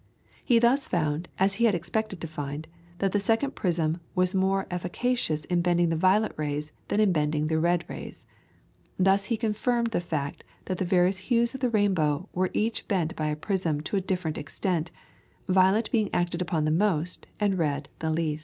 He 0.43 0.57
thus 0.57 0.87
found, 0.87 1.27
as 1.37 1.53
he 1.61 1.65
had 1.65 1.75
expected 1.75 2.19
to 2.21 2.27
find, 2.27 2.67
that 2.97 3.11
the 3.11 3.19
second 3.19 3.51
prism 3.53 4.01
was 4.15 4.33
more 4.33 4.65
efficacious 4.71 5.45
in 5.45 5.61
bending 5.61 5.89
the 5.89 5.95
violet 5.95 6.31
rays 6.37 6.71
than 6.87 6.99
in 6.99 7.11
bending 7.11 7.45
the 7.45 7.59
red 7.59 7.85
rays. 7.87 8.25
Thus 8.97 9.25
he 9.25 9.37
confirmed 9.37 9.91
the 9.91 10.01
fact 10.01 10.43
that 10.65 10.79
the 10.79 10.85
various 10.85 11.19
hues 11.29 11.53
of 11.53 11.59
the 11.59 11.69
rainbow 11.69 12.27
were 12.33 12.49
each 12.51 12.87
bent 12.87 13.15
by 13.15 13.27
a 13.27 13.35
prism 13.35 13.79
to 13.81 13.95
a 13.95 14.01
different 14.01 14.39
extent, 14.39 14.89
violet 15.47 15.87
being 15.91 16.09
acted 16.15 16.41
upon 16.41 16.65
the 16.65 16.71
most, 16.71 17.27
and 17.39 17.59
red 17.59 17.87
the 17.99 18.09
least. 18.09 18.39